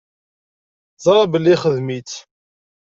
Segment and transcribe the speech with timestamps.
[1.05, 2.13] Ẓriɣ belli ixdem-itt.